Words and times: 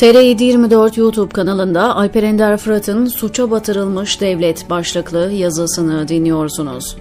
TR724 0.00 1.00
YouTube 1.00 1.32
kanalında 1.32 1.96
Alper 1.96 2.22
Ender 2.22 2.56
Fırat'ın 2.56 3.06
Suça 3.06 3.50
Batırılmış 3.50 4.20
Devlet 4.20 4.70
başlıklı 4.70 5.30
yazısını 5.32 6.08
dinliyorsunuz. 6.08 6.96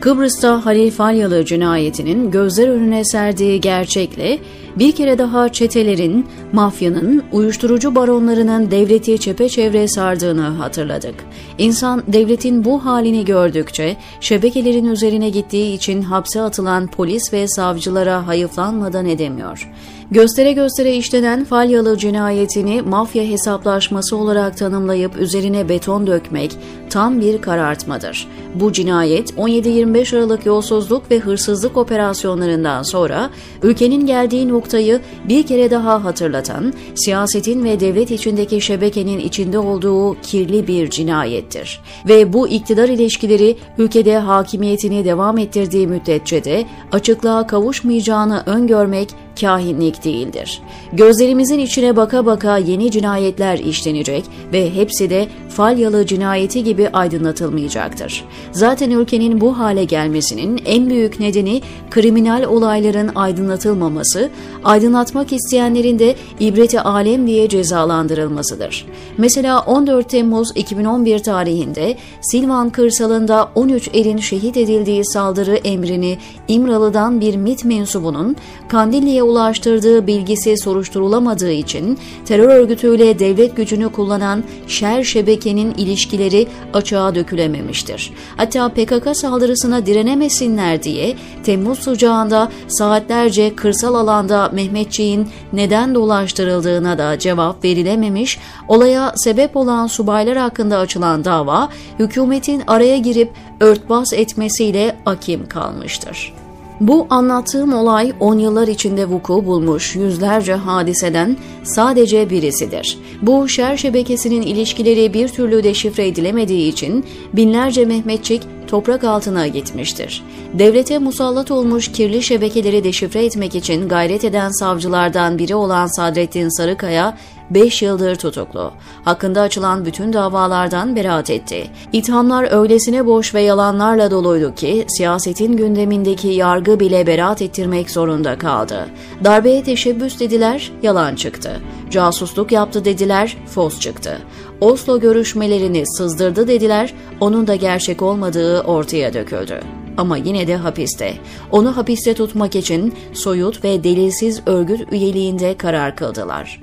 Kıbrıs'ta 0.00 0.66
Halil 0.66 0.90
Falyalı 0.90 1.44
cinayetinin 1.44 2.30
gözler 2.30 2.68
önüne 2.68 3.04
serdiği 3.04 3.60
gerçekle 3.60 4.38
bir 4.76 4.92
kere 4.92 5.18
daha 5.18 5.48
çetelerin, 5.48 6.26
mafyanın, 6.52 7.22
uyuşturucu 7.32 7.94
baronlarının 7.94 8.70
devleti 8.70 9.18
çepeçevre 9.18 9.88
sardığını 9.88 10.42
hatırladık. 10.42 11.14
İnsan 11.58 12.02
devletin 12.08 12.64
bu 12.64 12.84
halini 12.84 13.24
gördükçe 13.24 13.96
şebekelerin 14.20 14.84
üzerine 14.84 15.30
gittiği 15.30 15.74
için 15.74 16.02
hapse 16.02 16.40
atılan 16.40 16.86
polis 16.86 17.32
ve 17.32 17.48
savcılara 17.48 18.26
hayıflanmadan 18.26 19.06
edemiyor. 19.06 19.70
Göstere 20.10 20.52
göstere 20.52 20.96
işlenen 20.96 21.44
Falyalı 21.44 21.98
cinayetini 21.98 22.82
mafya 22.82 23.24
hesaplaşması 23.24 24.16
olarak 24.16 24.56
tanımlayıp 24.56 25.16
üzerine 25.16 25.68
beton 25.68 26.06
dökmek 26.06 26.56
tam 26.90 27.20
bir 27.20 27.40
karartmadır. 27.40 28.28
Bu 28.54 28.72
cinayet 28.72 29.30
17-25 29.30 30.16
Aralık 30.16 30.46
yolsuzluk 30.46 31.10
ve 31.10 31.18
hırsızlık 31.18 31.76
operasyonlarından 31.76 32.82
sonra 32.82 33.30
ülkenin 33.62 34.06
geldiği 34.06 34.48
noktayı 34.48 35.00
bir 35.28 35.42
kere 35.42 35.70
daha 35.70 36.04
hatırlatan, 36.04 36.72
siyasetin 36.94 37.64
ve 37.64 37.80
devlet 37.80 38.10
içindeki 38.10 38.60
şebekenin 38.60 39.18
içinde 39.18 39.58
olduğu 39.58 40.20
kirli 40.20 40.66
bir 40.66 40.90
cinayettir. 40.90 41.80
Ve 42.08 42.32
bu 42.32 42.48
iktidar 42.48 42.88
ilişkileri 42.88 43.56
ülkede 43.78 44.18
hakimiyetini 44.18 45.04
devam 45.04 45.38
ettirdiği 45.38 45.86
müddetçe 45.86 46.44
de 46.44 46.64
açıklığa 46.92 47.46
kavuşmayacağını 47.46 48.42
öngörmek 48.46 49.08
kahinlik 49.40 50.04
değildir. 50.04 50.62
Gözlerimizin 50.92 51.58
içine 51.58 51.96
baka 51.96 52.26
baka 52.26 52.58
yeni 52.58 52.90
cinayetler 52.90 53.58
işlenecek 53.58 54.24
ve 54.52 54.74
hepsi 54.74 55.10
de 55.10 55.28
Falyalı 55.48 56.06
cinayeti 56.06 56.64
gibi 56.64 56.88
aydınlatılmayacaktır. 56.88 58.24
Zaten 58.52 58.90
ülkenin 58.90 59.40
bu 59.40 59.58
hale 59.58 59.84
gelmesinin 59.84 60.62
en 60.64 60.90
büyük 60.90 61.20
nedeni 61.20 61.62
kriminal 61.90 62.44
olayların 62.44 63.10
aydınlatılmaması, 63.14 64.30
aydınlatmak 64.64 65.32
isteyenlerin 65.32 65.98
de 65.98 66.14
ibreti 66.40 66.80
alem 66.80 67.26
diye 67.26 67.48
cezalandırılmasıdır. 67.48 68.86
Mesela 69.18 69.60
14 69.60 70.08
Temmuz 70.08 70.52
2011 70.54 71.18
tarihinde 71.18 71.96
Silvan 72.20 72.70
kırsalında 72.70 73.50
13 73.54 73.88
erin 73.94 74.18
şehit 74.18 74.56
edildiği 74.56 75.04
saldırı 75.04 75.56
emrini 75.56 76.18
İmralı'dan 76.48 77.20
bir 77.20 77.36
MIT 77.36 77.64
mensubunun 77.64 78.36
Kandilli'ye 78.68 79.22
ulaştırdığı 79.30 80.06
bilgisi 80.06 80.56
soruşturulamadığı 80.56 81.52
için 81.52 81.98
terör 82.24 82.48
örgütüyle 82.48 83.18
devlet 83.18 83.56
gücünü 83.56 83.92
kullanan 83.92 84.44
şer 84.66 85.04
şebekenin 85.04 85.74
ilişkileri 85.74 86.46
açığa 86.74 87.14
dökülememiştir. 87.14 88.12
Hatta 88.36 88.68
PKK 88.68 89.16
saldırısına 89.16 89.86
direnemesinler 89.86 90.82
diye 90.82 91.16
Temmuz 91.44 91.78
sıcağında 91.78 92.48
saatlerce 92.68 93.56
kırsal 93.56 93.94
alanda 93.94 94.50
Mehmetçiğin 94.52 95.28
neden 95.52 95.94
dolaştırıldığına 95.94 96.98
da 96.98 97.18
cevap 97.18 97.64
verilememiş, 97.64 98.38
olaya 98.68 99.12
sebep 99.16 99.56
olan 99.56 99.86
subaylar 99.86 100.36
hakkında 100.36 100.78
açılan 100.78 101.24
dava 101.24 101.68
hükümetin 101.98 102.62
araya 102.66 102.98
girip 102.98 103.30
örtbas 103.60 104.12
etmesiyle 104.12 104.96
akim 105.06 105.48
kalmıştır. 105.48 106.32
Bu 106.80 107.06
anlattığım 107.10 107.72
olay 107.72 108.12
10 108.20 108.38
yıllar 108.38 108.68
içinde 108.68 109.08
vuku 109.08 109.46
bulmuş 109.46 109.96
yüzlerce 109.96 110.54
hadiseden 110.54 111.36
sadece 111.62 112.30
birisidir. 112.30 112.98
Bu 113.22 113.48
şer 113.48 113.76
şebekesinin 113.76 114.42
ilişkileri 114.42 115.14
bir 115.14 115.28
türlü 115.28 115.64
deşifre 115.64 116.06
edilemediği 116.06 116.68
için 116.72 117.04
binlerce 117.32 117.84
Mehmetçik 117.84 118.42
toprak 118.70 119.04
altına 119.04 119.46
gitmiştir. 119.46 120.24
Devlete 120.52 120.98
musallat 120.98 121.50
olmuş 121.50 121.92
kirli 121.92 122.22
şebekeleri 122.22 122.84
deşifre 122.84 123.24
etmek 123.24 123.54
için 123.54 123.88
gayret 123.88 124.24
eden 124.24 124.50
savcılardan 124.50 125.38
biri 125.38 125.54
olan 125.54 125.86
Sadrettin 125.86 126.48
Sarıkaya 126.48 127.16
5 127.50 127.82
yıldır 127.82 128.16
tutuklu. 128.16 128.72
Hakkında 129.04 129.40
açılan 129.40 129.84
bütün 129.84 130.12
davalardan 130.12 130.96
beraat 130.96 131.30
etti. 131.30 131.66
İthamlar 131.92 132.52
öylesine 132.52 133.06
boş 133.06 133.34
ve 133.34 133.42
yalanlarla 133.42 134.10
doluydu 134.10 134.54
ki 134.54 134.84
siyasetin 134.88 135.56
gündemindeki 135.56 136.28
yargı 136.28 136.80
bile 136.80 137.06
beraat 137.06 137.42
ettirmek 137.42 137.90
zorunda 137.90 138.38
kaldı. 138.38 138.86
Darbeye 139.24 139.62
teşebbüs 139.62 140.20
dediler, 140.20 140.72
yalan 140.82 141.14
çıktı. 141.14 141.60
Casusluk 141.90 142.52
yaptı 142.52 142.84
dediler, 142.84 143.36
fos 143.46 143.80
çıktı. 143.80 144.18
Oslo 144.60 145.00
görüşmelerini 145.00 145.86
sızdırdı 145.86 146.48
dediler, 146.48 146.94
onun 147.20 147.46
da 147.46 147.54
gerçek 147.54 148.02
olmadığı 148.02 148.59
ortaya 148.60 149.14
döküldü 149.14 149.60
ama 149.96 150.16
yine 150.16 150.46
de 150.46 150.56
hapiste. 150.56 151.14
Onu 151.50 151.76
hapiste 151.76 152.14
tutmak 152.14 152.56
için 152.56 152.94
soyut 153.12 153.64
ve 153.64 153.84
delilsiz 153.84 154.42
örgüt 154.46 154.92
üyeliğinde 154.92 155.56
karar 155.56 155.96
kıldılar. 155.96 156.60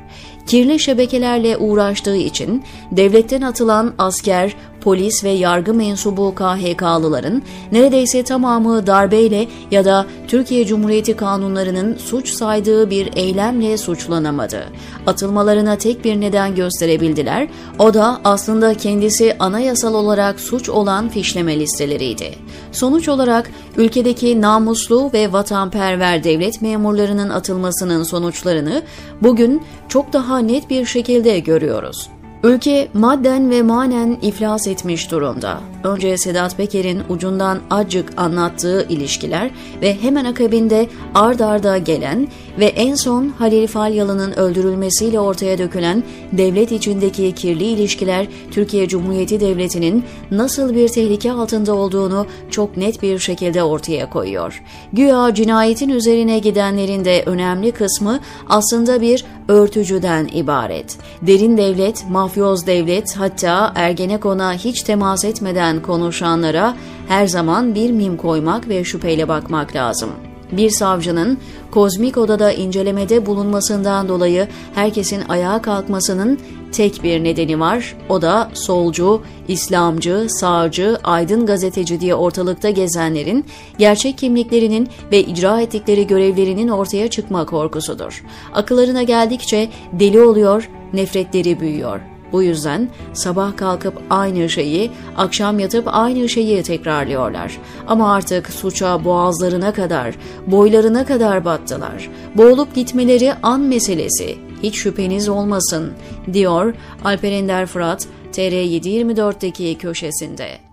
Kirli 0.47 0.79
şebekelerle 0.79 1.57
uğraştığı 1.57 2.15
için 2.15 2.63
devletten 2.91 3.41
atılan 3.41 3.93
asker, 3.97 4.55
polis 4.87 5.23
ve 5.23 5.29
yargı 5.29 5.73
mensubu 5.73 6.35
KHK'lıların 6.35 7.41
neredeyse 7.71 8.23
tamamı 8.23 8.87
darbeyle 8.87 9.47
ya 9.71 9.85
da 9.85 10.05
Türkiye 10.27 10.65
Cumhuriyeti 10.65 11.15
kanunlarının 11.15 11.97
suç 11.97 12.29
saydığı 12.29 12.89
bir 12.89 13.09
eylemle 13.15 13.77
suçlanamadı. 13.77 14.63
Atılmalarına 15.07 15.77
tek 15.77 16.05
bir 16.05 16.21
neden 16.21 16.55
gösterebildiler, 16.55 17.47
o 17.79 17.93
da 17.93 18.21
aslında 18.23 18.73
kendisi 18.73 19.35
anayasal 19.39 19.93
olarak 19.93 20.39
suç 20.39 20.69
olan 20.69 21.09
fişleme 21.09 21.59
listeleriydi. 21.59 22.35
Sonuç 22.71 23.09
olarak 23.09 23.51
ülkedeki 23.77 24.41
namuslu 24.41 25.09
ve 25.13 25.33
vatanperver 25.33 26.23
devlet 26.23 26.61
memurlarının 26.61 27.29
atılmasının 27.29 28.03
sonuçlarını 28.03 28.81
bugün 29.21 29.61
çok 29.89 30.13
daha 30.13 30.39
net 30.39 30.69
bir 30.69 30.85
şekilde 30.85 31.39
görüyoruz. 31.39 32.09
Ülke 32.47 32.87
madden 32.93 33.49
ve 33.49 33.61
manen 33.61 34.17
iflas 34.21 34.67
etmiş 34.67 35.11
durumda. 35.11 35.61
Önce 35.83 36.17
Sedat 36.17 36.57
Peker'in 36.57 37.01
ucundan 37.09 37.59
acık 37.69 38.13
anlattığı 38.17 38.87
ilişkiler 38.89 39.51
ve 39.81 40.01
hemen 40.01 40.25
akabinde 40.25 40.87
ard 41.15 41.39
arda 41.39 41.77
gelen 41.77 42.27
ve 42.59 42.65
en 42.65 42.95
son 42.95 43.29
Halil 43.29 43.67
Falyalı'nın 43.67 44.31
öldürülmesiyle 44.31 45.19
ortaya 45.19 45.57
dökülen 45.57 46.03
devlet 46.31 46.71
içindeki 46.71 47.31
kirli 47.31 47.63
ilişkiler 47.63 48.27
Türkiye 48.51 48.87
Cumhuriyeti 48.87 49.39
Devleti'nin 49.39 50.03
nasıl 50.31 50.75
bir 50.75 50.87
tehlike 50.87 51.31
altında 51.31 51.73
olduğunu 51.73 52.25
çok 52.51 52.77
net 52.77 53.01
bir 53.01 53.19
şekilde 53.19 53.63
ortaya 53.63 54.09
koyuyor. 54.09 54.63
Güya 54.93 55.33
cinayetin 55.33 55.89
üzerine 55.89 56.39
gidenlerin 56.39 57.05
de 57.05 57.23
önemli 57.25 57.71
kısmı 57.71 58.19
aslında 58.49 59.01
bir 59.01 59.25
örtücüden 59.47 60.29
ibaret. 60.33 60.97
Derin 61.21 61.57
devlet, 61.57 62.05
mafyoz 62.09 62.67
devlet 62.67 63.17
hatta 63.17 63.71
Ergenekon'a 63.75 64.53
hiç 64.53 64.83
temas 64.83 65.25
etmeden 65.25 65.81
konuşanlara 65.81 66.75
her 67.07 67.27
zaman 67.27 67.75
bir 67.75 67.91
mim 67.91 68.17
koymak 68.17 68.69
ve 68.69 68.83
şüpheyle 68.83 69.27
bakmak 69.27 69.75
lazım. 69.75 70.26
Bir 70.51 70.69
savcının 70.69 71.37
kozmik 71.71 72.17
odada 72.17 72.51
incelemede 72.51 73.25
bulunmasından 73.25 74.07
dolayı 74.07 74.47
herkesin 74.75 75.23
ayağa 75.29 75.61
kalkmasının 75.61 76.39
tek 76.71 77.03
bir 77.03 77.23
nedeni 77.23 77.59
var. 77.59 77.95
O 78.09 78.21
da 78.21 78.51
solcu, 78.53 79.21
İslamcı, 79.47 80.27
sağcı, 80.29 80.97
aydın 81.03 81.45
gazeteci 81.45 81.99
diye 81.99 82.15
ortalıkta 82.15 82.69
gezenlerin 82.69 83.45
gerçek 83.77 84.17
kimliklerinin 84.17 84.89
ve 85.11 85.23
icra 85.23 85.61
ettikleri 85.61 86.07
görevlerinin 86.07 86.67
ortaya 86.67 87.07
çıkma 87.07 87.45
korkusudur. 87.45 88.23
Akıllarına 88.53 89.03
geldikçe 89.03 89.69
deli 89.93 90.21
oluyor, 90.21 90.69
nefretleri 90.93 91.59
büyüyor. 91.59 92.16
Bu 92.31 92.43
yüzden 92.43 92.89
sabah 93.13 93.57
kalkıp 93.57 93.93
aynı 94.09 94.49
şeyi, 94.49 94.91
akşam 95.17 95.59
yatıp 95.59 95.87
aynı 95.87 96.29
şeyi 96.29 96.63
tekrarlıyorlar. 96.63 97.57
Ama 97.87 98.13
artık 98.13 98.49
suça 98.49 99.03
boğazlarına 99.03 99.73
kadar, 99.73 100.15
boylarına 100.47 101.05
kadar 101.05 101.45
battılar. 101.45 102.09
Boğulup 102.35 102.75
gitmeleri 102.75 103.33
an 103.43 103.61
meselesi. 103.61 104.37
Hiç 104.63 104.75
şüpheniz 104.75 105.29
olmasın, 105.29 105.91
diyor 106.33 106.73
Alper 107.05 107.31
Ender 107.31 107.65
Fırat, 107.65 108.07
TR724'deki 108.33 109.77
köşesinde. 109.77 110.66